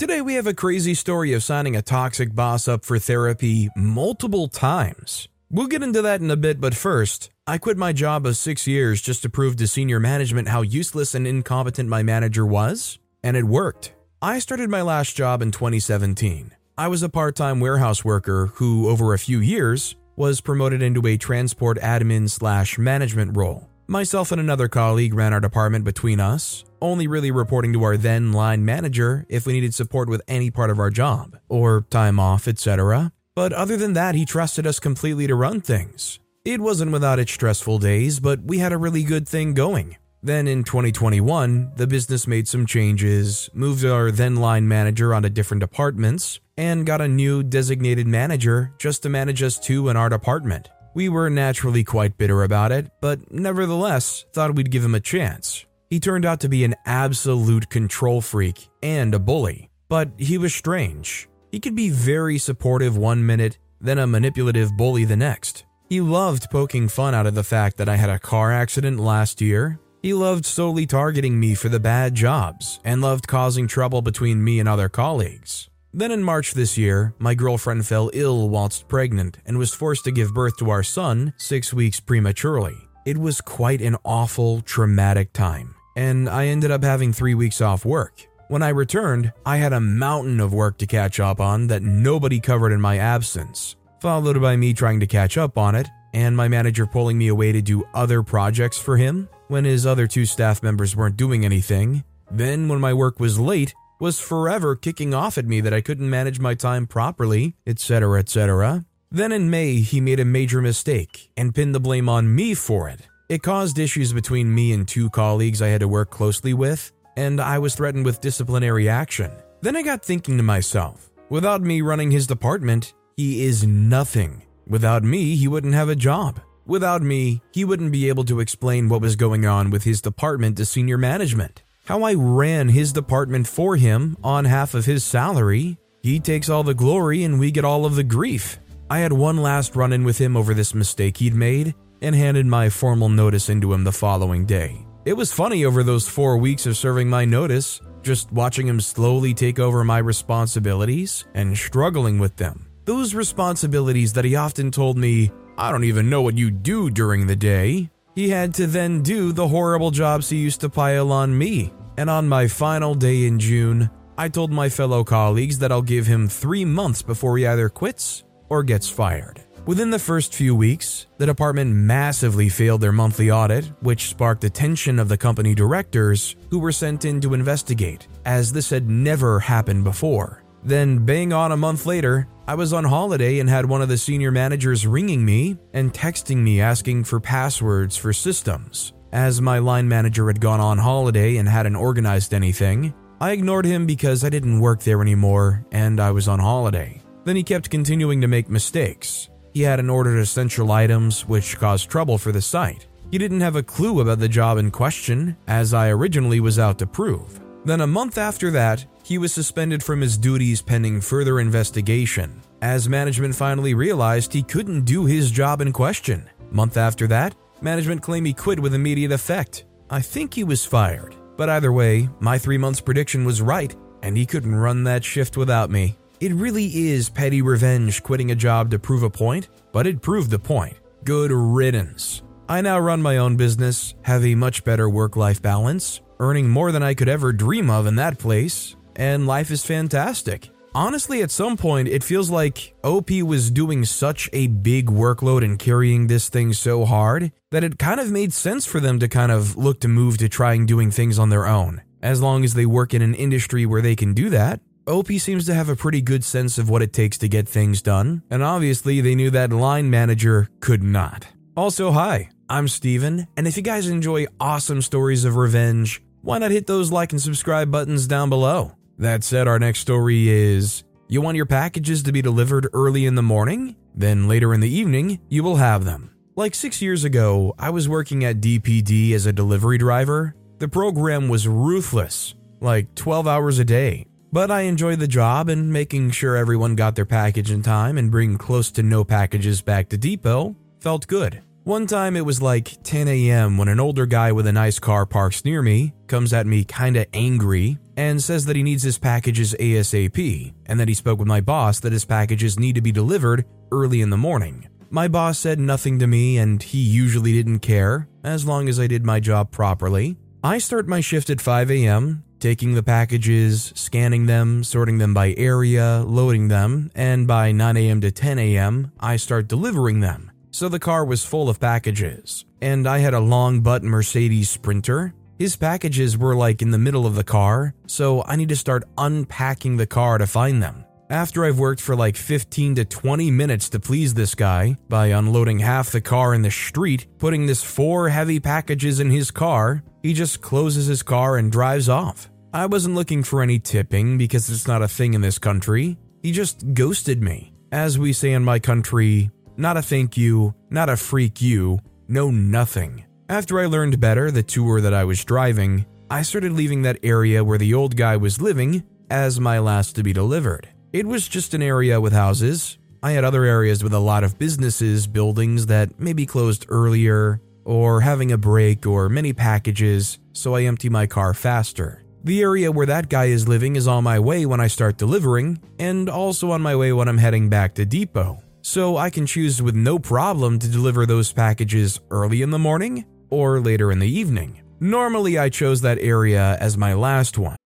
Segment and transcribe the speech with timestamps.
[0.00, 4.48] Today, we have a crazy story of signing a toxic boss up for therapy multiple
[4.48, 5.28] times.
[5.50, 8.66] We'll get into that in a bit, but first, I quit my job of six
[8.66, 13.36] years just to prove to senior management how useless and incompetent my manager was, and
[13.36, 13.92] it worked.
[14.22, 16.52] I started my last job in 2017.
[16.78, 21.06] I was a part time warehouse worker who, over a few years, was promoted into
[21.06, 23.69] a transport admin slash management role.
[23.90, 28.32] Myself and another colleague ran our department between us, only really reporting to our then
[28.32, 32.46] line manager if we needed support with any part of our job, or time off,
[32.46, 33.10] etc.
[33.34, 36.20] But other than that, he trusted us completely to run things.
[36.44, 39.96] It wasn't without its stressful days, but we had a really good thing going.
[40.22, 45.62] Then in 2021, the business made some changes, moved our then line manager onto different
[45.62, 50.68] departments, and got a new designated manager just to manage us two in our department.
[50.92, 55.64] We were naturally quite bitter about it, but nevertheless thought we'd give him a chance.
[55.88, 60.54] He turned out to be an absolute control freak and a bully, but he was
[60.54, 61.28] strange.
[61.52, 65.64] He could be very supportive one minute, then a manipulative bully the next.
[65.88, 69.40] He loved poking fun out of the fact that I had a car accident last
[69.40, 69.80] year.
[70.02, 74.60] He loved solely targeting me for the bad jobs and loved causing trouble between me
[74.60, 75.69] and other colleagues.
[75.92, 80.12] Then in March this year, my girlfriend fell ill whilst pregnant and was forced to
[80.12, 82.76] give birth to our son six weeks prematurely.
[83.04, 87.84] It was quite an awful, traumatic time, and I ended up having three weeks off
[87.84, 88.24] work.
[88.46, 92.38] When I returned, I had a mountain of work to catch up on that nobody
[92.38, 96.46] covered in my absence, followed by me trying to catch up on it, and my
[96.46, 100.62] manager pulling me away to do other projects for him when his other two staff
[100.62, 102.04] members weren't doing anything.
[102.30, 106.08] Then, when my work was late, was forever kicking off at me that I couldn't
[106.08, 108.84] manage my time properly, etc., etc.
[109.12, 112.88] Then in May, he made a major mistake and pinned the blame on me for
[112.88, 113.02] it.
[113.28, 117.40] It caused issues between me and two colleagues I had to work closely with, and
[117.40, 119.30] I was threatened with disciplinary action.
[119.60, 124.42] Then I got thinking to myself, without me running his department, he is nothing.
[124.66, 126.40] Without me, he wouldn't have a job.
[126.64, 130.56] Without me, he wouldn't be able to explain what was going on with his department
[130.56, 135.78] to senior management how I ran his department for him on half of his salary.
[136.02, 138.58] He takes all the glory and we get all of the grief.
[138.88, 142.46] I had one last run in with him over this mistake he'd made and handed
[142.46, 144.84] my formal notice into him the following day.
[145.04, 149.34] It was funny over those four weeks of serving my notice, just watching him slowly
[149.34, 152.66] take over my responsibilities and struggling with them.
[152.84, 157.26] Those responsibilities that he often told me, I don't even know what you do during
[157.26, 157.90] the day.
[158.14, 162.08] He had to then do the horrible jobs he used to pile on me and
[162.08, 166.28] on my final day in June, I told my fellow colleagues that I'll give him
[166.28, 169.42] three months before he either quits or gets fired.
[169.66, 174.98] Within the first few weeks, the department massively failed their monthly audit, which sparked attention
[174.98, 179.84] of the company directors who were sent in to investigate, as this had never happened
[179.84, 180.42] before.
[180.64, 183.96] Then, bang on a month later, I was on holiday and had one of the
[183.96, 188.92] senior managers ringing me and texting me asking for passwords for systems.
[189.12, 193.86] As my line manager had gone on holiday and hadn't organized anything, I ignored him
[193.86, 197.00] because I didn't work there anymore and I was on holiday.
[197.24, 199.30] Then he kept continuing to make mistakes.
[199.54, 202.88] He hadn't ordered essential items, which caused trouble for the site.
[203.12, 206.80] He didn't have a clue about the job in question, as I originally was out
[206.80, 207.40] to prove.
[207.64, 212.88] Then, a month after that, he was suspended from his duties pending further investigation, as
[212.88, 216.30] management finally realized he couldn't do his job in question.
[216.50, 219.64] Month after that, Management claimed he quit with immediate effect.
[219.90, 221.14] I think he was fired.
[221.36, 225.36] But either way, my three months prediction was right, and he couldn't run that shift
[225.36, 225.96] without me.
[226.20, 230.30] It really is petty revenge quitting a job to prove a point, but it proved
[230.30, 230.76] the point.
[231.04, 232.22] Good riddance.
[232.48, 236.72] I now run my own business, have a much better work life balance, earning more
[236.72, 240.50] than I could ever dream of in that place, and life is fantastic.
[240.74, 245.58] Honestly, at some point, it feels like OP was doing such a big workload and
[245.58, 249.32] carrying this thing so hard that it kind of made sense for them to kind
[249.32, 251.82] of look to move to trying doing things on their own.
[252.02, 255.44] As long as they work in an industry where they can do that, OP seems
[255.46, 258.42] to have a pretty good sense of what it takes to get things done, and
[258.42, 261.26] obviously they knew that line manager could not.
[261.56, 266.50] Also, hi, I'm Steven, and if you guys enjoy awesome stories of revenge, why not
[266.50, 268.72] hit those like and subscribe buttons down below?
[269.00, 273.14] That said, our next story is you want your packages to be delivered early in
[273.14, 273.74] the morning?
[273.94, 276.14] Then later in the evening, you will have them.
[276.36, 280.34] Like six years ago, I was working at DPD as a delivery driver.
[280.58, 284.04] The program was ruthless, like 12 hours a day.
[284.32, 288.10] But I enjoyed the job and making sure everyone got their package in time and
[288.10, 291.40] bringing close to no packages back to depot felt good.
[291.64, 293.56] One time it was like 10 a.m.
[293.56, 297.06] when an older guy with a nice car parks near me, comes at me kinda
[297.14, 301.42] angry, and says that he needs his packages ASAP, and that he spoke with my
[301.42, 304.66] boss that his packages need to be delivered early in the morning.
[304.88, 308.86] My boss said nothing to me, and he usually didn't care, as long as I
[308.86, 310.16] did my job properly.
[310.42, 315.34] I start my shift at 5 a.m., taking the packages, scanning them, sorting them by
[315.36, 318.00] area, loading them, and by 9 a.m.
[318.00, 320.32] to 10 a.m., I start delivering them.
[320.52, 325.12] So the car was full of packages, and I had a long butt Mercedes Sprinter.
[325.40, 328.84] His packages were like in the middle of the car, so I need to start
[328.98, 330.84] unpacking the car to find them.
[331.08, 335.58] After I've worked for like 15 to 20 minutes to please this guy by unloading
[335.58, 340.12] half the car in the street, putting this four heavy packages in his car, he
[340.12, 342.28] just closes his car and drives off.
[342.52, 345.96] I wasn't looking for any tipping because it's not a thing in this country.
[346.22, 347.54] He just ghosted me.
[347.72, 351.78] As we say in my country, not a thank you, not a freak you,
[352.08, 353.06] no nothing.
[353.30, 357.44] After I learned better the tour that I was driving, I started leaving that area
[357.44, 360.68] where the old guy was living as my last to be delivered.
[360.92, 362.78] It was just an area with houses.
[363.04, 368.00] I had other areas with a lot of businesses, buildings that maybe closed earlier, or
[368.00, 372.02] having a break, or many packages, so I empty my car faster.
[372.24, 375.60] The area where that guy is living is on my way when I start delivering,
[375.78, 378.42] and also on my way when I'm heading back to depot.
[378.62, 383.06] So I can choose with no problem to deliver those packages early in the morning
[383.30, 384.60] or later in the evening.
[384.80, 387.56] Normally, I chose that area as my last one.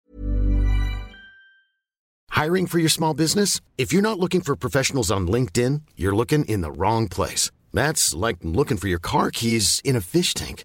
[2.31, 3.61] Hiring for your small business?
[3.79, 7.53] If you're not looking for professionals on LinkedIn, you're looking in the wrong place.
[7.73, 10.65] That's like looking for your car keys in a fish tank.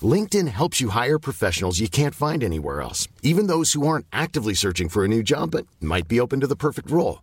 [0.00, 4.54] LinkedIn helps you hire professionals you can't find anywhere else, even those who aren't actively
[4.54, 7.22] searching for a new job but might be open to the perfect role.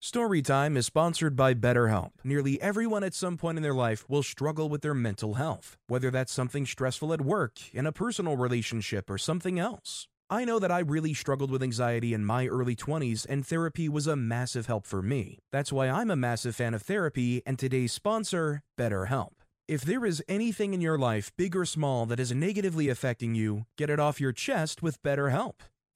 [0.00, 2.12] Storytime is sponsored by BetterHelp.
[2.24, 6.10] Nearly everyone at some point in their life will struggle with their mental health, whether
[6.10, 10.08] that's something stressful at work, in a personal relationship, or something else.
[10.30, 14.06] I know that I really struggled with anxiety in my early 20s, and therapy was
[14.06, 15.40] a massive help for me.
[15.50, 19.37] That's why I'm a massive fan of therapy and today's sponsor, BetterHelp.
[19.68, 23.66] If there is anything in your life, big or small, that is negatively affecting you,
[23.76, 25.56] get it off your chest with BetterHelp.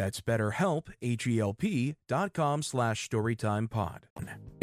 [0.00, 3.98] That's betterhelp, H-E-L-P dot com slash storytimepod.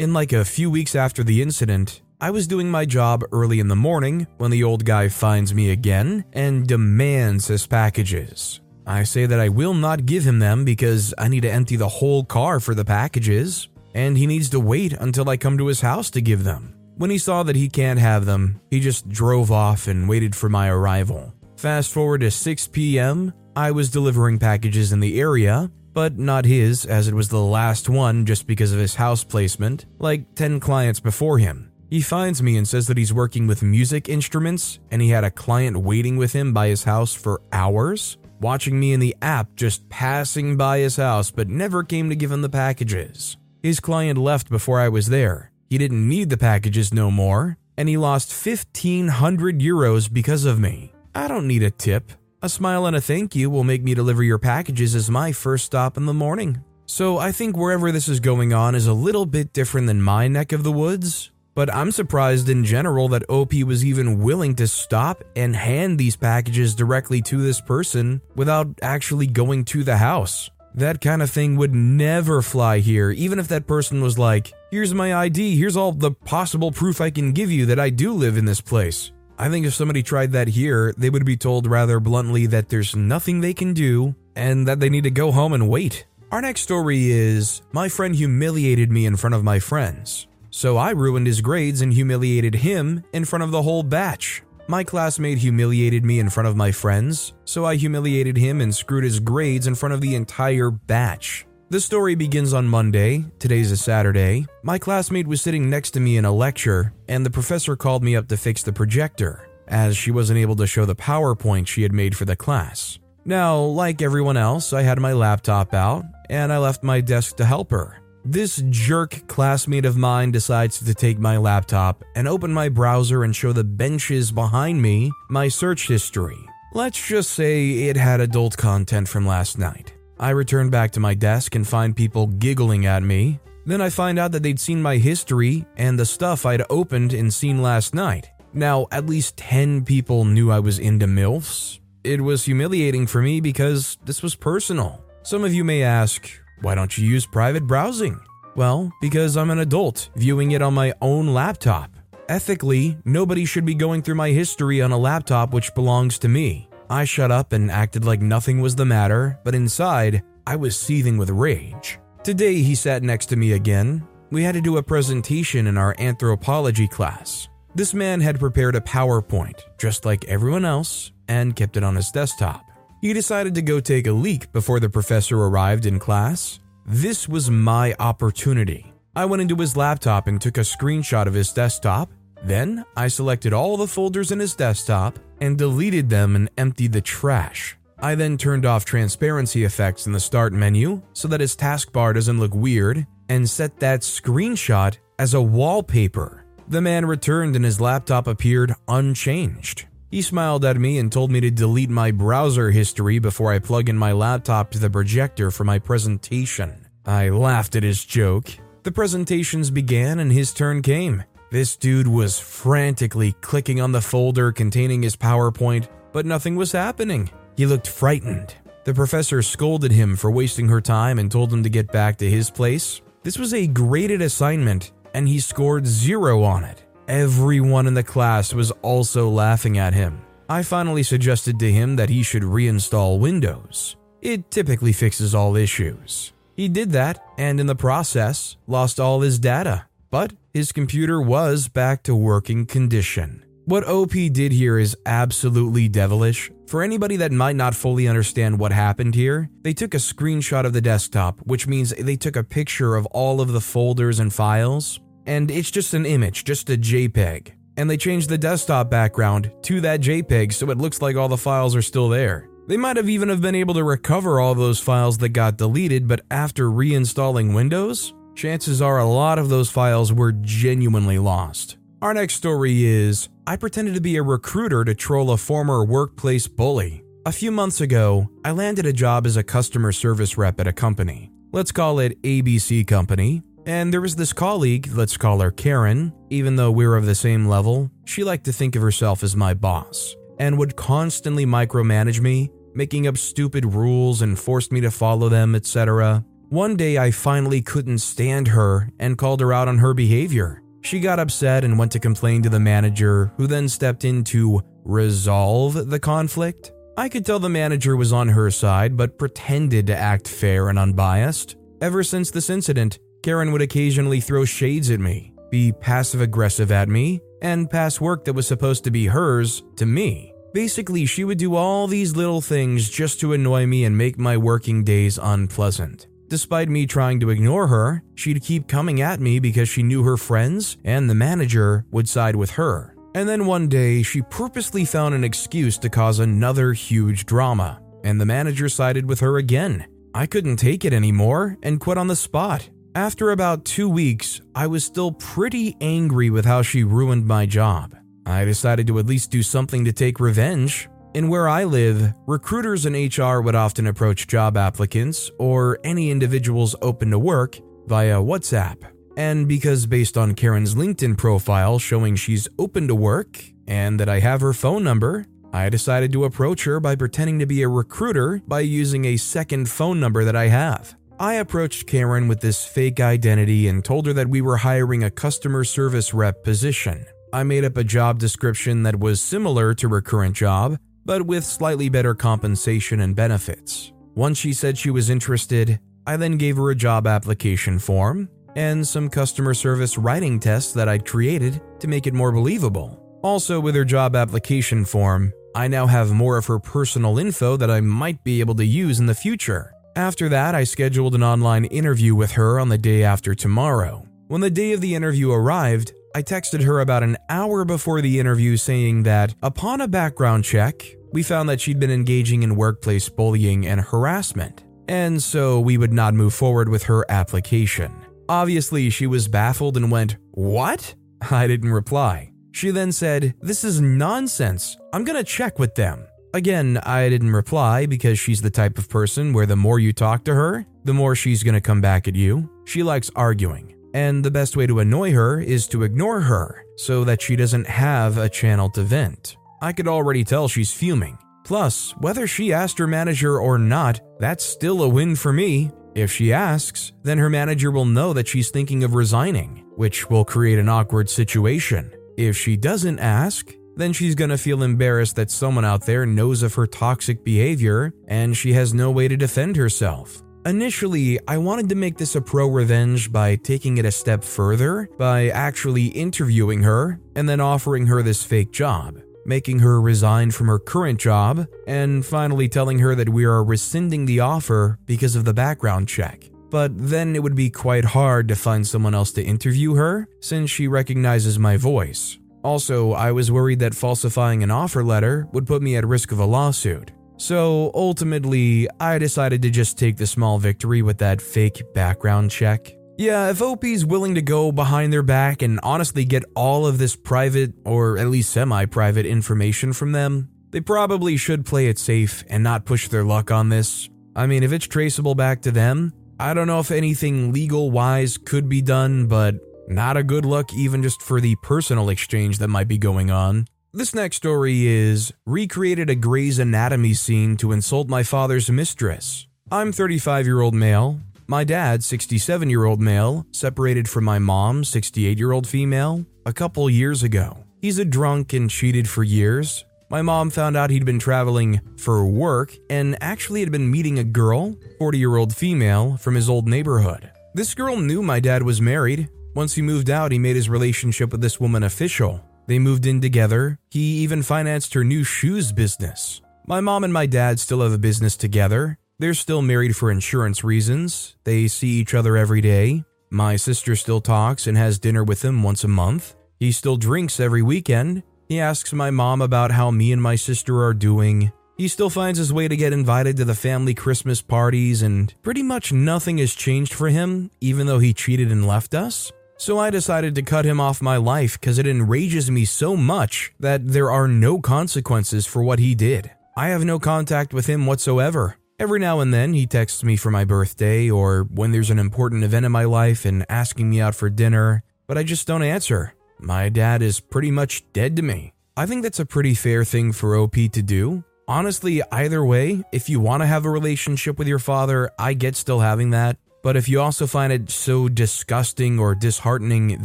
[0.00, 3.68] In like a few weeks after the incident, I was doing my job early in
[3.68, 8.60] the morning when the old guy finds me again and demands his packages.
[8.84, 11.88] I say that I will not give him them because I need to empty the
[11.88, 15.82] whole car for the packages, and he needs to wait until I come to his
[15.82, 16.74] house to give them.
[16.96, 20.48] When he saw that he can't have them, he just drove off and waited for
[20.48, 21.32] my arrival.
[21.58, 26.86] Fast forward to 6 p.m., I was delivering packages in the area, but not his,
[26.86, 31.00] as it was the last one just because of his house placement, like 10 clients
[31.00, 31.72] before him.
[31.90, 35.32] He finds me and says that he's working with music instruments and he had a
[35.32, 39.88] client waiting with him by his house for hours, watching me in the app just
[39.88, 43.36] passing by his house but never came to give him the packages.
[43.64, 45.50] His client left before I was there.
[45.68, 50.92] He didn't need the packages no more, and he lost 1500 euros because of me.
[51.18, 52.12] I don't need a tip.
[52.42, 55.64] A smile and a thank you will make me deliver your packages as my first
[55.64, 56.62] stop in the morning.
[56.86, 60.28] So I think wherever this is going on is a little bit different than my
[60.28, 64.68] neck of the woods, but I'm surprised in general that OP was even willing to
[64.68, 70.50] stop and hand these packages directly to this person without actually going to the house.
[70.76, 74.94] That kind of thing would never fly here, even if that person was like, Here's
[74.94, 78.36] my ID, here's all the possible proof I can give you that I do live
[78.36, 79.10] in this place.
[79.40, 82.96] I think if somebody tried that here, they would be told rather bluntly that there's
[82.96, 86.06] nothing they can do and that they need to go home and wait.
[86.32, 90.26] Our next story is My friend humiliated me in front of my friends.
[90.50, 94.42] So I ruined his grades and humiliated him in front of the whole batch.
[94.66, 99.04] My classmate humiliated me in front of my friends, so I humiliated him and screwed
[99.04, 101.46] his grades in front of the entire batch.
[101.70, 104.46] The story begins on Monday, today's a Saturday.
[104.62, 108.16] My classmate was sitting next to me in a lecture, and the professor called me
[108.16, 111.92] up to fix the projector, as she wasn't able to show the PowerPoint she had
[111.92, 112.98] made for the class.
[113.26, 117.44] Now, like everyone else, I had my laptop out, and I left my desk to
[117.44, 117.98] help her.
[118.24, 123.36] This jerk classmate of mine decides to take my laptop and open my browser and
[123.36, 126.38] show the benches behind me my search history.
[126.72, 129.92] Let's just say it had adult content from last night.
[130.20, 133.38] I return back to my desk and find people giggling at me.
[133.66, 137.32] Then I find out that they'd seen my history and the stuff I'd opened and
[137.32, 138.30] seen last night.
[138.52, 141.78] Now, at least 10 people knew I was into MILFs.
[142.02, 145.04] It was humiliating for me because this was personal.
[145.22, 146.28] Some of you may ask,
[146.62, 148.18] why don't you use private browsing?
[148.56, 151.90] Well, because I'm an adult viewing it on my own laptop.
[152.28, 156.67] Ethically, nobody should be going through my history on a laptop which belongs to me.
[156.90, 161.18] I shut up and acted like nothing was the matter, but inside, I was seething
[161.18, 161.98] with rage.
[162.22, 164.06] Today, he sat next to me again.
[164.30, 167.48] We had to do a presentation in our anthropology class.
[167.74, 172.10] This man had prepared a PowerPoint, just like everyone else, and kept it on his
[172.10, 172.64] desktop.
[173.02, 176.58] He decided to go take a leak before the professor arrived in class.
[176.86, 178.92] This was my opportunity.
[179.14, 182.10] I went into his laptop and took a screenshot of his desktop.
[182.44, 187.00] Then I selected all the folders in his desktop and deleted them and emptied the
[187.00, 187.76] trash.
[188.00, 192.38] I then turned off transparency effects in the start menu so that his taskbar doesn't
[192.38, 196.44] look weird and set that screenshot as a wallpaper.
[196.68, 199.86] The man returned and his laptop appeared unchanged.
[200.10, 203.88] He smiled at me and told me to delete my browser history before I plug
[203.88, 206.86] in my laptop to the projector for my presentation.
[207.04, 208.48] I laughed at his joke.
[208.84, 211.24] The presentations began and his turn came.
[211.50, 217.30] This dude was frantically clicking on the folder containing his PowerPoint, but nothing was happening.
[217.56, 218.54] He looked frightened.
[218.84, 222.28] The professor scolded him for wasting her time and told him to get back to
[222.28, 223.00] his place.
[223.22, 226.84] This was a graded assignment, and he scored zero on it.
[227.08, 230.20] Everyone in the class was also laughing at him.
[230.50, 233.96] I finally suggested to him that he should reinstall Windows.
[234.20, 236.34] It typically fixes all issues.
[236.56, 241.68] He did that, and in the process, lost all his data but his computer was
[241.68, 243.44] back to working condition.
[243.68, 246.50] What OP did here is absolutely devilish.
[246.66, 250.72] For anybody that might not fully understand what happened here, they took a screenshot of
[250.72, 255.00] the desktop, which means they took a picture of all of the folders and files,
[255.26, 257.52] and it's just an image, just a JPEG.
[257.76, 261.36] And they changed the desktop background to that JPEG so it looks like all the
[261.36, 262.48] files are still there.
[262.68, 266.08] They might have even have been able to recover all those files that got deleted,
[266.08, 271.76] but after reinstalling Windows, chances are a lot of those files were genuinely lost.
[272.00, 276.46] Our next story is I pretended to be a recruiter to troll a former workplace
[276.46, 277.02] bully.
[277.26, 280.72] A few months ago, I landed a job as a customer service rep at a
[280.72, 281.32] company.
[281.52, 283.42] Let's call it ABC Company.
[283.66, 286.12] And there was this colleague, let's call her Karen.
[286.30, 289.52] Even though we're of the same level, she liked to think of herself as my
[289.52, 295.28] boss and would constantly micromanage me, making up stupid rules and forced me to follow
[295.28, 296.24] them, etc.
[296.50, 300.62] One day I finally couldn't stand her and called her out on her behavior.
[300.80, 304.62] She got upset and went to complain to the manager, who then stepped in to
[304.82, 306.72] resolve the conflict.
[306.96, 310.78] I could tell the manager was on her side, but pretended to act fair and
[310.78, 311.56] unbiased.
[311.82, 316.88] Ever since this incident, Karen would occasionally throw shades at me, be passive aggressive at
[316.88, 320.32] me, and pass work that was supposed to be hers to me.
[320.54, 324.38] Basically, she would do all these little things just to annoy me and make my
[324.38, 326.07] working days unpleasant.
[326.28, 330.18] Despite me trying to ignore her, she'd keep coming at me because she knew her
[330.18, 332.94] friends and the manager would side with her.
[333.14, 338.20] And then one day, she purposely found an excuse to cause another huge drama, and
[338.20, 339.86] the manager sided with her again.
[340.14, 342.68] I couldn't take it anymore and quit on the spot.
[342.94, 347.96] After about two weeks, I was still pretty angry with how she ruined my job.
[348.26, 350.88] I decided to at least do something to take revenge.
[351.18, 356.76] In where I live, recruiters and HR would often approach job applicants or any individuals
[356.80, 357.58] open to work
[357.88, 358.76] via WhatsApp.
[359.16, 364.20] And because based on Karen's LinkedIn profile showing she's open to work and that I
[364.20, 368.40] have her phone number, I decided to approach her by pretending to be a recruiter
[368.46, 370.94] by using a second phone number that I have.
[371.18, 375.10] I approached Karen with this fake identity and told her that we were hiring a
[375.10, 377.06] customer service rep position.
[377.32, 381.42] I made up a job description that was similar to her current job, but with
[381.42, 383.92] slightly better compensation and benefits.
[384.14, 388.86] Once she said she was interested, I then gave her a job application form and
[388.86, 393.02] some customer service writing tests that I'd created to make it more believable.
[393.22, 397.70] Also, with her job application form, I now have more of her personal info that
[397.70, 399.72] I might be able to use in the future.
[399.96, 404.06] After that, I scheduled an online interview with her on the day after tomorrow.
[404.26, 408.18] When the day of the interview arrived, I texted her about an hour before the
[408.18, 413.08] interview saying that upon a background check, we found that she'd been engaging in workplace
[413.08, 417.92] bullying and harassment, and so we would not move forward with her application.
[418.28, 420.94] Obviously, she was baffled and went, What?
[421.30, 422.32] I didn't reply.
[422.52, 424.76] She then said, This is nonsense.
[424.92, 426.06] I'm gonna check with them.
[426.34, 430.24] Again, I didn't reply because she's the type of person where the more you talk
[430.24, 432.50] to her, the more she's gonna come back at you.
[432.66, 437.02] She likes arguing, and the best way to annoy her is to ignore her so
[437.04, 439.37] that she doesn't have a channel to vent.
[439.60, 441.18] I could already tell she's fuming.
[441.44, 445.70] Plus, whether she asked her manager or not, that's still a win for me.
[445.94, 450.24] If she asks, then her manager will know that she's thinking of resigning, which will
[450.24, 451.92] create an awkward situation.
[452.16, 456.54] If she doesn't ask, then she's gonna feel embarrassed that someone out there knows of
[456.54, 460.22] her toxic behavior and she has no way to defend herself.
[460.46, 464.88] Initially, I wanted to make this a pro revenge by taking it a step further
[464.98, 470.48] by actually interviewing her and then offering her this fake job, making her resign from
[470.48, 475.24] her current job, and finally telling her that we are rescinding the offer because of
[475.24, 476.28] the background check.
[476.50, 480.50] But then it would be quite hard to find someone else to interview her since
[480.50, 482.18] she recognizes my voice.
[482.42, 486.20] Also, I was worried that falsifying an offer letter would put me at risk of
[486.20, 486.92] a lawsuit.
[487.18, 492.72] So ultimately, I decided to just take the small victory with that fake background check.
[492.98, 496.96] Yeah, if OP's willing to go behind their back and honestly get all of this
[496.96, 502.24] private, or at least semi private information from them, they probably should play it safe
[502.28, 503.88] and not push their luck on this.
[504.16, 508.18] I mean, if it's traceable back to them, I don't know if anything legal wise
[508.18, 509.36] could be done, but
[509.68, 513.46] not a good look even just for the personal exchange that might be going on.
[513.72, 519.28] This next story is recreated a Grey's Anatomy scene to insult my father's mistress.
[519.50, 521.00] I'm 35 year old male.
[521.30, 526.32] My dad, 67 year old male, separated from my mom, 68 year old female, a
[526.32, 527.44] couple years ago.
[527.60, 529.64] He's a drunk and cheated for years.
[529.90, 534.04] My mom found out he'd been traveling for work and actually had been meeting a
[534.04, 537.10] girl, 40 year old female, from his old neighborhood.
[537.34, 541.12] This girl knew my dad was married, once he moved out, he made his relationship
[541.12, 542.20] with this woman official.
[542.48, 543.58] They moved in together.
[543.70, 546.20] He even financed her new shoes business.
[546.46, 548.78] My mom and my dad still have a business together.
[549.00, 551.14] They're still married for insurance reasons.
[551.22, 552.82] They see each other every day.
[553.10, 556.16] My sister still talks and has dinner with him once a month.
[556.40, 558.02] He still drinks every weekend.
[558.28, 561.30] He asks my mom about how me and my sister are doing.
[561.56, 565.44] He still finds his way to get invited to the family Christmas parties, and pretty
[565.44, 569.12] much nothing has changed for him, even though he cheated and left us.
[569.36, 573.32] So I decided to cut him off my life because it enrages me so much
[573.38, 576.10] that there are no consequences for what he did.
[576.36, 578.36] I have no contact with him whatsoever.
[578.60, 582.24] Every now and then he texts me for my birthday or when there's an important
[582.24, 585.94] event in my life and asking me out for dinner, but I just don't answer.
[586.18, 588.32] My dad is pretty much dead to me.
[588.56, 591.04] I think that's a pretty fair thing for OP to do.
[591.28, 595.36] Honestly, either way, if you want to have a relationship with your father, I get
[595.36, 596.16] still having that.
[596.42, 599.84] But if you also find it so disgusting or disheartening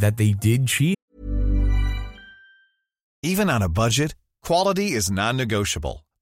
[0.00, 0.96] that they did cheat,
[3.22, 6.03] even on a budget, quality is non-negotiable.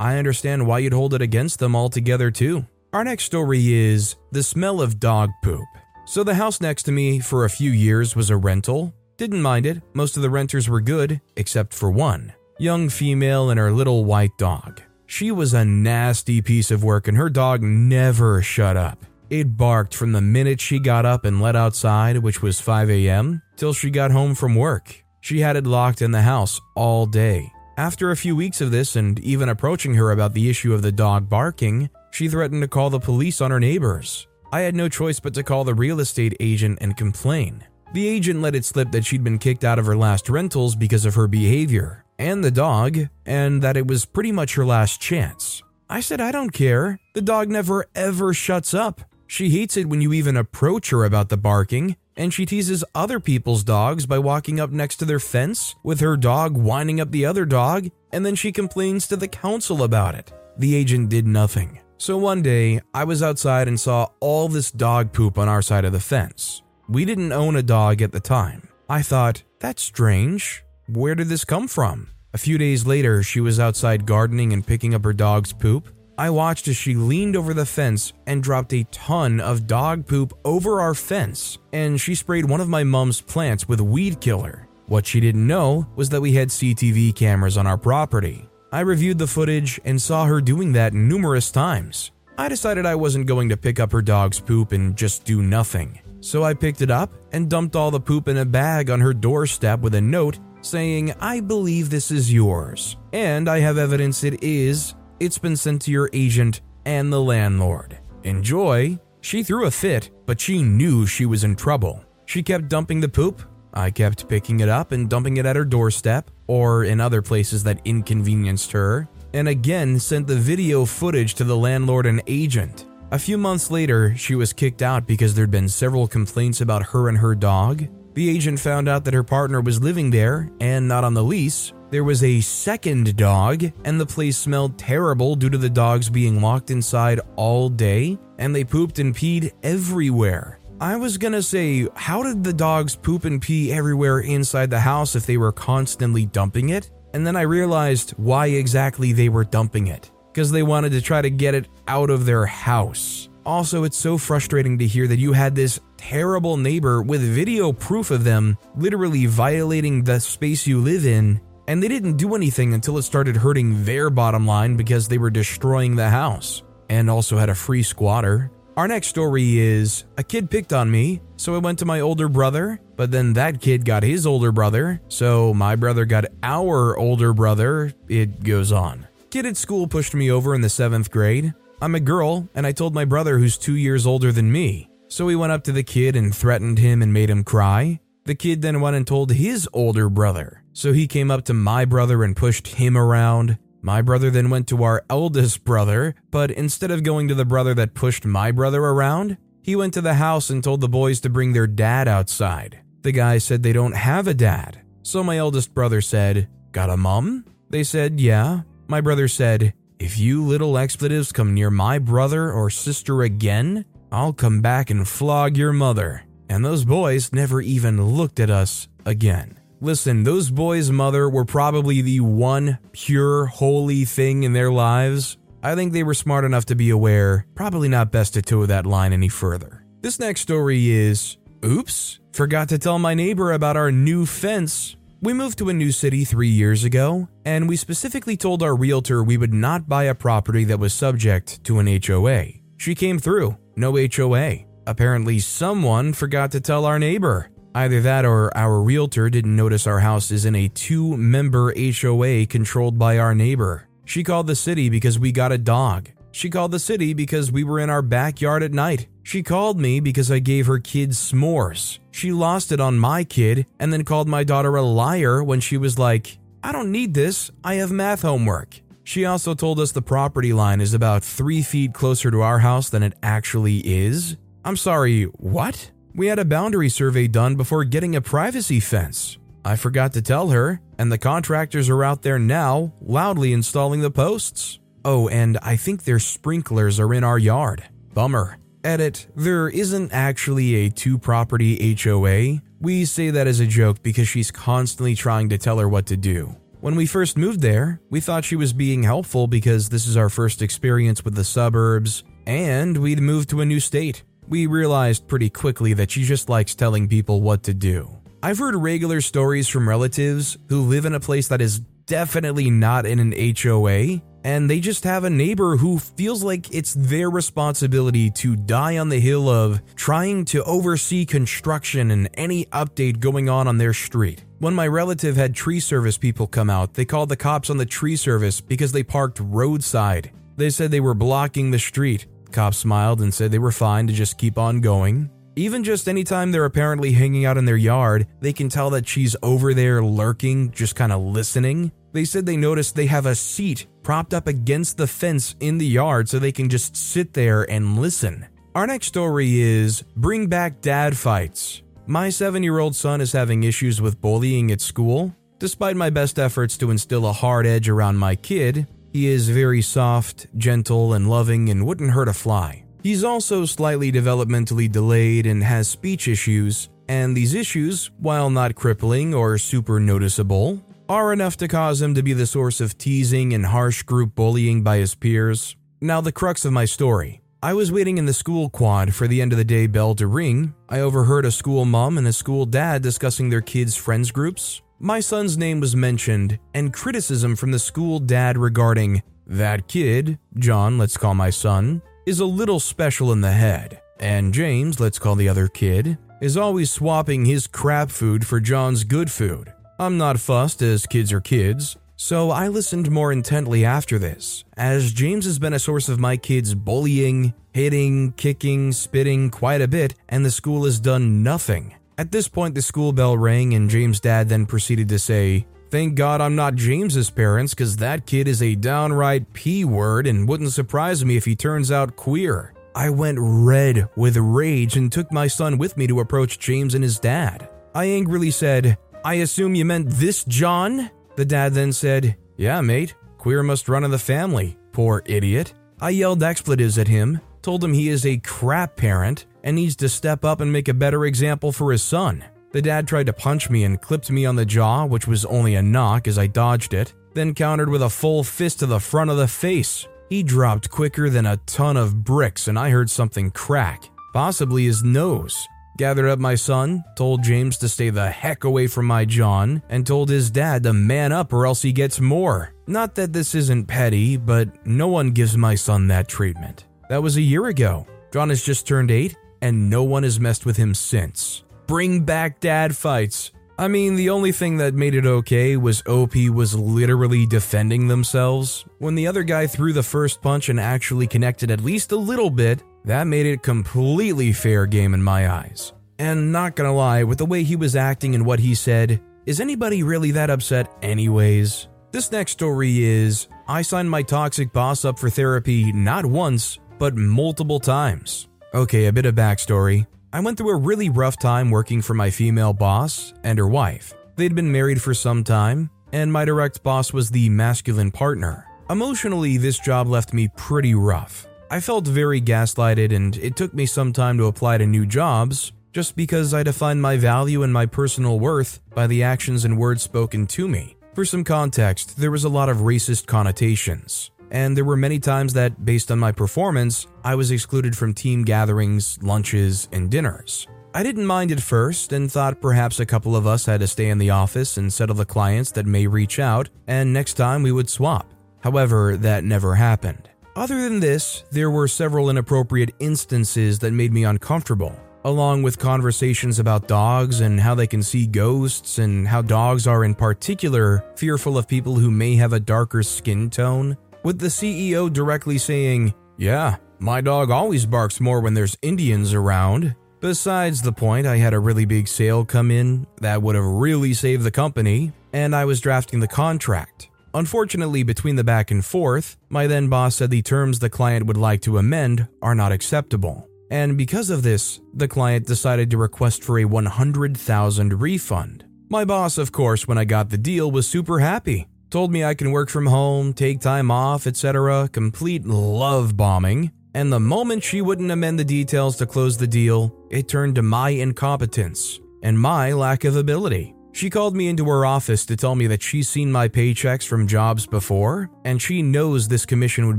[0.00, 2.66] I understand why you'd hold it against them altogether, too.
[2.92, 5.66] Our next story is the smell of dog poop.
[6.06, 8.94] So, the house next to me for a few years was a rental.
[9.16, 13.58] Didn't mind it, most of the renters were good, except for one young female and
[13.58, 14.82] her little white dog.
[15.06, 19.04] She was a nasty piece of work, and her dog never shut up.
[19.30, 23.42] It barked from the minute she got up and let outside, which was 5 a.m.,
[23.56, 25.04] till she got home from work.
[25.20, 27.52] She had it locked in the house all day.
[27.78, 30.90] After a few weeks of this, and even approaching her about the issue of the
[30.90, 34.26] dog barking, she threatened to call the police on her neighbors.
[34.50, 37.64] I had no choice but to call the real estate agent and complain.
[37.92, 41.04] The agent let it slip that she'd been kicked out of her last rentals because
[41.04, 45.62] of her behavior, and the dog, and that it was pretty much her last chance.
[45.88, 46.98] I said, I don't care.
[47.14, 49.02] The dog never ever shuts up.
[49.28, 53.20] She hates it when you even approach her about the barking, and she teases other
[53.20, 57.24] people's dogs by walking up next to their fence with her dog winding up the
[57.24, 60.32] other dog, and then she complains to the council about it.
[60.58, 61.80] The agent did nothing.
[61.96, 65.84] So one day, I was outside and saw all this dog poop on our side
[65.84, 66.62] of the fence.
[66.88, 68.68] We didn't own a dog at the time.
[68.88, 70.64] I thought, that's strange.
[70.88, 72.08] Where did this come from?
[72.34, 75.88] A few days later, she was outside gardening and picking up her dog's poop.
[76.18, 80.36] I watched as she leaned over the fence and dropped a ton of dog poop
[80.44, 84.66] over our fence, and she sprayed one of my mom's plants with weed killer.
[84.86, 88.48] What she didn't know was that we had CTV cameras on our property.
[88.72, 92.10] I reviewed the footage and saw her doing that numerous times.
[92.36, 96.00] I decided I wasn't going to pick up her dog's poop and just do nothing.
[96.18, 99.14] So I picked it up and dumped all the poop in a bag on her
[99.14, 104.42] doorstep with a note saying, I believe this is yours, and I have evidence it
[104.42, 104.94] is.
[105.20, 107.98] It's been sent to your agent and the landlord.
[108.22, 109.00] Enjoy.
[109.20, 112.04] She threw a fit, but she knew she was in trouble.
[112.26, 113.42] She kept dumping the poop.
[113.74, 117.64] I kept picking it up and dumping it at her doorstep or in other places
[117.64, 122.86] that inconvenienced her, and again sent the video footage to the landlord and agent.
[123.10, 127.08] A few months later, she was kicked out because there'd been several complaints about her
[127.08, 127.88] and her dog.
[128.14, 131.72] The agent found out that her partner was living there and not on the lease.
[131.90, 136.42] There was a second dog, and the place smelled terrible due to the dogs being
[136.42, 140.60] locked inside all day, and they pooped and peed everywhere.
[140.82, 145.16] I was gonna say, how did the dogs poop and pee everywhere inside the house
[145.16, 146.90] if they were constantly dumping it?
[147.14, 151.22] And then I realized why exactly they were dumping it because they wanted to try
[151.22, 153.30] to get it out of their house.
[153.46, 158.10] Also, it's so frustrating to hear that you had this terrible neighbor with video proof
[158.10, 162.96] of them literally violating the space you live in, and they didn't do anything until
[162.96, 167.50] it started hurting their bottom line because they were destroying the house, and also had
[167.50, 168.50] a free squatter.
[168.76, 172.28] Our next story is a kid picked on me, so I went to my older
[172.28, 177.34] brother, but then that kid got his older brother, so my brother got our older
[177.34, 177.92] brother.
[178.08, 179.06] It goes on.
[179.30, 181.52] Kid at school pushed me over in the seventh grade.
[181.82, 184.88] I'm a girl, and I told my brother who's two years older than me.
[185.08, 188.00] So he went up to the kid and threatened him and made him cry.
[188.24, 190.62] The kid then went and told his older brother.
[190.78, 193.58] So he came up to my brother and pushed him around.
[193.82, 197.74] My brother then went to our eldest brother, but instead of going to the brother
[197.74, 201.30] that pushed my brother around, he went to the house and told the boys to
[201.30, 202.78] bring their dad outside.
[203.02, 204.80] The guy said they don't have a dad.
[205.02, 207.44] So my eldest brother said, Got a mom?
[207.68, 208.60] They said, Yeah.
[208.86, 214.32] My brother said, If you little expletives come near my brother or sister again, I'll
[214.32, 216.22] come back and flog your mother.
[216.48, 219.58] And those boys never even looked at us again.
[219.80, 225.38] Listen, those boys' mother were probably the one pure, holy thing in their lives.
[225.62, 228.86] I think they were smart enough to be aware, probably not best to toe that
[228.86, 229.84] line any further.
[230.00, 235.32] This next story is Oops, forgot to tell my neighbor about our new fence we
[235.32, 239.36] moved to a new city three years ago, and we specifically told our realtor we
[239.36, 242.44] would not buy a property that was subject to an HOA.
[242.76, 244.58] She came through, no HOA.
[244.86, 247.50] Apparently, someone forgot to tell our neighbor.
[247.74, 252.46] Either that or our realtor didn't notice our house is in a two member HOA
[252.46, 253.88] controlled by our neighbor.
[254.04, 256.08] She called the city because we got a dog.
[256.32, 259.08] She called the city because we were in our backyard at night.
[259.22, 261.98] She called me because I gave her kids s'mores.
[262.10, 265.76] She lost it on my kid and then called my daughter a liar when she
[265.76, 268.80] was like, I don't need this, I have math homework.
[269.04, 272.90] She also told us the property line is about three feet closer to our house
[272.90, 274.36] than it actually is.
[274.64, 275.90] I'm sorry, what?
[276.18, 279.38] We had a boundary survey done before getting a privacy fence.
[279.64, 284.10] I forgot to tell her, and the contractors are out there now, loudly installing the
[284.10, 284.80] posts.
[285.04, 287.84] Oh, and I think their sprinklers are in our yard.
[288.14, 288.58] Bummer.
[288.82, 292.62] Edit, there isn't actually a two property HOA.
[292.80, 296.16] We say that as a joke because she's constantly trying to tell her what to
[296.16, 296.56] do.
[296.80, 300.30] When we first moved there, we thought she was being helpful because this is our
[300.30, 304.24] first experience with the suburbs, and we'd moved to a new state.
[304.48, 308.16] We realized pretty quickly that she just likes telling people what to do.
[308.42, 313.04] I've heard regular stories from relatives who live in a place that is definitely not
[313.04, 318.30] in an HOA, and they just have a neighbor who feels like it's their responsibility
[318.30, 323.68] to die on the hill of trying to oversee construction and any update going on
[323.68, 324.44] on their street.
[324.60, 327.84] When my relative had tree service people come out, they called the cops on the
[327.84, 330.30] tree service because they parked roadside.
[330.56, 332.26] They said they were blocking the street.
[332.52, 335.30] Cops smiled and said they were fine to just keep on going.
[335.56, 339.34] Even just anytime they're apparently hanging out in their yard, they can tell that she's
[339.42, 341.90] over there lurking, just kind of listening.
[342.12, 345.86] They said they noticed they have a seat propped up against the fence in the
[345.86, 348.46] yard so they can just sit there and listen.
[348.74, 351.82] Our next story is Bring Back Dad Fights.
[352.06, 355.34] My seven year old son is having issues with bullying at school.
[355.58, 359.82] Despite my best efforts to instill a hard edge around my kid, he is very
[359.82, 362.84] soft, gentle, and loving and wouldn't hurt a fly.
[363.02, 369.34] He's also slightly developmentally delayed and has speech issues, and these issues, while not crippling
[369.34, 373.66] or super noticeable, are enough to cause him to be the source of teasing and
[373.66, 375.74] harsh group bullying by his peers.
[376.00, 377.40] Now, the crux of my story.
[377.62, 380.26] I was waiting in the school quad for the end of the day bell to
[380.26, 380.74] ring.
[380.88, 384.82] I overheard a school mom and a school dad discussing their kids' friends groups.
[385.00, 390.98] My son's name was mentioned, and criticism from the school dad regarding that kid, John,
[390.98, 394.00] let's call my son, is a little special in the head.
[394.18, 399.04] And James, let's call the other kid, is always swapping his crap food for John's
[399.04, 399.72] good food.
[400.00, 405.12] I'm not fussed as kids are kids, so I listened more intently after this, as
[405.12, 410.16] James has been a source of my kids' bullying, hitting, kicking, spitting quite a bit,
[410.28, 411.94] and the school has done nothing.
[412.18, 416.16] At this point, the school bell rang, and James' dad then proceeded to say, Thank
[416.16, 420.72] God I'm not James's parents, because that kid is a downright P word and wouldn't
[420.72, 422.74] surprise me if he turns out queer.
[422.92, 427.04] I went red with rage and took my son with me to approach James and
[427.04, 427.68] his dad.
[427.94, 431.10] I angrily said, I assume you meant this John?
[431.36, 435.72] The dad then said, Yeah, mate, queer must run in the family, poor idiot.
[436.00, 440.08] I yelled expletives at him, told him he is a crap parent and needs to
[440.08, 442.42] step up and make a better example for his son.
[442.72, 445.74] The dad tried to punch me and clipped me on the jaw, which was only
[445.74, 449.30] a knock as I dodged it, then countered with a full fist to the front
[449.30, 450.08] of the face.
[450.30, 455.02] He dropped quicker than a ton of bricks, and I heard something crack, possibly his
[455.02, 455.54] nose.
[455.98, 460.06] Gathered up my son, told James to stay the heck away from my John, and
[460.06, 462.72] told his dad to man up or else he gets more.
[462.86, 466.86] Not that this isn't petty, but no one gives my son that treatment.
[467.10, 468.06] That was a year ago.
[468.32, 471.64] John has just turned 8, and no one has messed with him since.
[471.86, 473.52] Bring back dad fights.
[473.78, 478.84] I mean, the only thing that made it okay was OP was literally defending themselves.
[478.98, 482.50] When the other guy threw the first punch and actually connected at least a little
[482.50, 485.92] bit, that made it completely fair game in my eyes.
[486.18, 489.60] And not gonna lie, with the way he was acting and what he said, is
[489.60, 491.86] anybody really that upset, anyways?
[492.10, 497.14] This next story is I signed my toxic boss up for therapy not once, but
[497.14, 498.48] multiple times.
[498.74, 500.06] Okay, a bit of backstory.
[500.30, 504.12] I went through a really rough time working for my female boss and her wife.
[504.36, 508.66] They'd been married for some time, and my direct boss was the masculine partner.
[508.90, 511.46] Emotionally, this job left me pretty rough.
[511.70, 515.72] I felt very gaslighted, and it took me some time to apply to new jobs,
[515.94, 520.02] just because I defined my value and my personal worth by the actions and words
[520.02, 520.98] spoken to me.
[521.14, 525.52] For some context, there was a lot of racist connotations, and there were many times
[525.54, 530.66] that, based on my performance, I was excluded from team gatherings, lunches, and dinners.
[530.94, 534.08] I didn't mind at first and thought perhaps a couple of us had to stay
[534.08, 537.72] in the office and settle the clients that may reach out, and next time we
[537.72, 538.32] would swap.
[538.60, 540.28] However, that never happened.
[540.56, 546.58] Other than this, there were several inappropriate instances that made me uncomfortable, along with conversations
[546.58, 551.58] about dogs and how they can see ghosts, and how dogs are in particular fearful
[551.58, 553.96] of people who may have a darker skin tone.
[554.24, 559.94] With the CEO directly saying, Yeah, my dog always barks more when there's Indians around.
[560.20, 564.14] Besides the point, I had a really big sale come in that would have really
[564.14, 567.08] saved the company, and I was drafting the contract.
[567.34, 571.36] Unfortunately, between the back and forth, my then boss said the terms the client would
[571.36, 573.48] like to amend are not acceptable.
[573.70, 578.64] And because of this, the client decided to request for a 100,000 refund.
[578.88, 581.68] My boss, of course, when I got the deal was super happy.
[581.90, 584.88] Told me I can work from home, take time off, etc.
[584.92, 586.70] Complete love bombing.
[586.94, 590.62] And the moment she wouldn't amend the details to close the deal, it turned to
[590.62, 593.74] my incompetence and my lack of ability.
[593.92, 597.26] She called me into her office to tell me that she's seen my paychecks from
[597.26, 599.98] jobs before, and she knows this commission would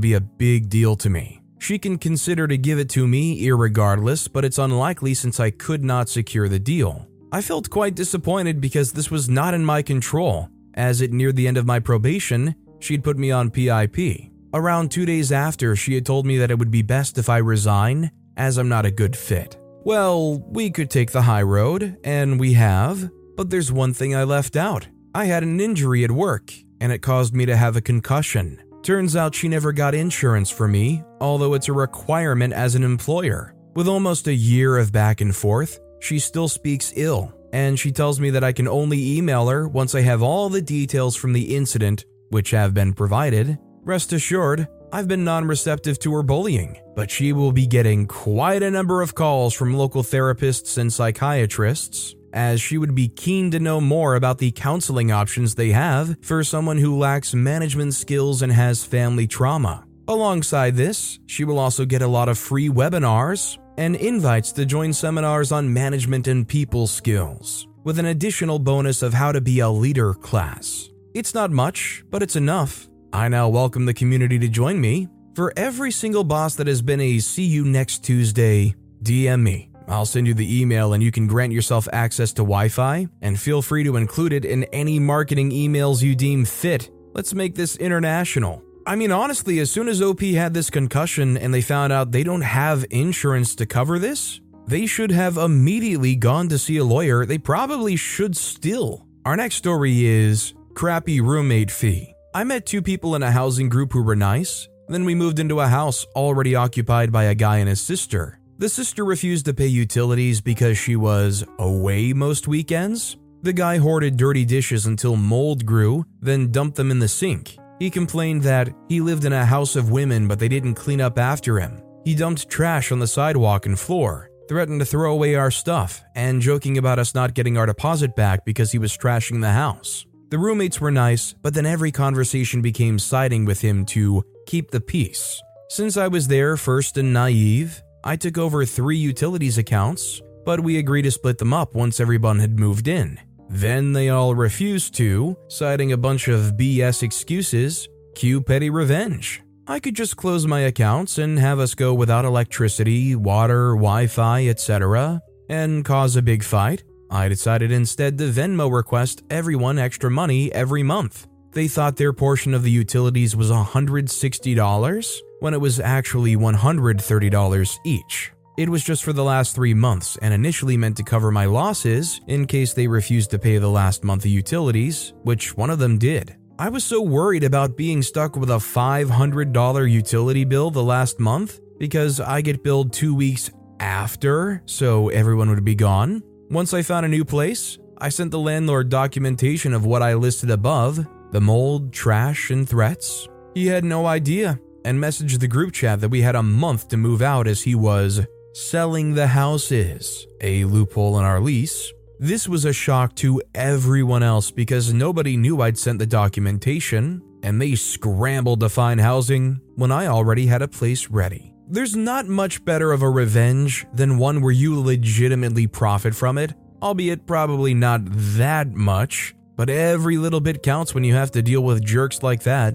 [0.00, 1.42] be a big deal to me.
[1.58, 5.82] She can consider to give it to me irregardless, but it's unlikely since I could
[5.82, 7.08] not secure the deal.
[7.32, 10.48] I felt quite disappointed because this was not in my control,
[10.80, 14.30] as it neared the end of my probation, she'd put me on PIP.
[14.54, 17.36] Around two days after, she had told me that it would be best if I
[17.36, 19.58] resign, as I'm not a good fit.
[19.84, 24.24] Well, we could take the high road, and we have, but there's one thing I
[24.24, 24.88] left out.
[25.14, 28.62] I had an injury at work, and it caused me to have a concussion.
[28.82, 33.54] Turns out she never got insurance for me, although it's a requirement as an employer.
[33.76, 38.20] With almost a year of back and forth, she still speaks ill, and she tells
[38.20, 41.54] me that I can only email her once I have all the details from the
[41.56, 43.58] incident, which have been provided.
[43.82, 48.62] Rest assured, I've been non receptive to her bullying, but she will be getting quite
[48.62, 53.58] a number of calls from local therapists and psychiatrists as she would be keen to
[53.58, 58.52] know more about the counseling options they have for someone who lacks management skills and
[58.52, 59.84] has family trauma.
[60.08, 64.92] Alongside this, she will also get a lot of free webinars and invites to join
[64.92, 69.68] seminars on management and people skills, with an additional bonus of how to be a
[69.68, 70.88] leader class.
[71.14, 72.88] It's not much, but it's enough.
[73.12, 75.08] I now welcome the community to join me.
[75.34, 79.70] For every single boss that has been a see you next Tuesday, DM me.
[79.88, 83.38] I'll send you the email and you can grant yourself access to Wi Fi, and
[83.38, 86.90] feel free to include it in any marketing emails you deem fit.
[87.12, 88.62] Let's make this international.
[88.86, 92.24] I mean, honestly, as soon as OP had this concussion and they found out they
[92.24, 97.26] don't have insurance to cover this, they should have immediately gone to see a lawyer.
[97.26, 99.06] They probably should still.
[99.24, 102.14] Our next story is crappy roommate fee.
[102.34, 104.68] I met two people in a housing group who were nice.
[104.88, 108.40] Then we moved into a house already occupied by a guy and his sister.
[108.58, 113.16] The sister refused to pay utilities because she was away most weekends.
[113.42, 117.56] The guy hoarded dirty dishes until mold grew, then dumped them in the sink.
[117.80, 121.18] He complained that he lived in a house of women, but they didn't clean up
[121.18, 121.82] after him.
[122.04, 126.42] He dumped trash on the sidewalk and floor, threatened to throw away our stuff, and
[126.42, 130.04] joking about us not getting our deposit back because he was trashing the house.
[130.28, 134.80] The roommates were nice, but then every conversation became siding with him to keep the
[134.80, 135.40] peace.
[135.70, 140.78] Since I was there first and naive, I took over three utilities accounts, but we
[140.78, 143.18] agreed to split them up once everyone had moved in.
[143.52, 149.42] Then they all refused to, citing a bunch of BS excuses, cue petty revenge.
[149.66, 154.46] I could just close my accounts and have us go without electricity, water, Wi Fi,
[154.46, 156.84] etc., and cause a big fight.
[157.10, 161.26] I decided instead to Venmo request everyone extra money every month.
[161.50, 168.30] They thought their portion of the utilities was $160 when it was actually $130 each.
[168.60, 172.20] It was just for the last three months and initially meant to cover my losses
[172.26, 175.96] in case they refused to pay the last month of utilities, which one of them
[175.96, 176.36] did.
[176.58, 181.58] I was so worried about being stuck with a $500 utility bill the last month
[181.78, 186.22] because I get billed two weeks after, so everyone would be gone.
[186.50, 190.50] Once I found a new place, I sent the landlord documentation of what I listed
[190.50, 193.26] above the mold, trash, and threats.
[193.54, 196.98] He had no idea and messaged the group chat that we had a month to
[196.98, 198.20] move out as he was
[198.52, 201.92] selling the house is a loophole in our lease.
[202.18, 207.60] This was a shock to everyone else because nobody knew I'd sent the documentation, and
[207.60, 211.54] they scrambled to find housing when I already had a place ready.
[211.68, 216.52] There's not much better of a revenge than one where you legitimately profit from it,
[216.82, 221.62] albeit probably not that much, but every little bit counts when you have to deal
[221.62, 222.74] with jerks like that.